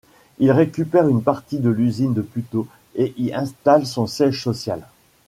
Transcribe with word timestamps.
Il 0.39 0.49
récupère 0.51 1.07
une 1.07 1.21
partie 1.21 1.59
de 1.59 1.69
l'usine 1.69 2.15
de 2.15 2.23
Puteaux 2.23 2.67
et 2.95 3.13
y 3.19 3.35
installe 3.35 3.85
son 3.85 4.07
siège 4.07 4.41
social. 4.43 4.81